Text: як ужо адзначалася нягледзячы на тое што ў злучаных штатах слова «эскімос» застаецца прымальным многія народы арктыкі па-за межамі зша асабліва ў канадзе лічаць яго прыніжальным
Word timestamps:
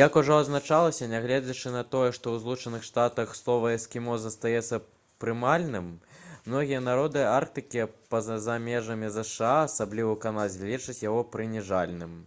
як 0.00 0.16
ужо 0.18 0.34
адзначалася 0.40 1.06
нягледзячы 1.14 1.72
на 1.76 1.80
тое 1.94 2.10
што 2.18 2.26
ў 2.34 2.42
злучаных 2.44 2.84
штатах 2.88 3.32
слова 3.38 3.72
«эскімос» 3.78 4.22
застаецца 4.28 4.78
прымальным 5.26 5.90
многія 6.46 6.82
народы 6.92 7.26
арктыкі 7.32 7.90
па-за 8.16 8.40
межамі 8.70 9.12
зша 9.20 9.54
асабліва 9.66 10.10
ў 10.12 10.24
канадзе 10.30 10.72
лічаць 10.72 11.00
яго 11.10 11.30
прыніжальным 11.38 12.18